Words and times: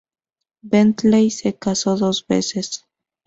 Bentley 0.63 1.29
se 1.29 1.55
casó 1.59 1.95
dos 1.95 2.25
veces. 2.25 2.87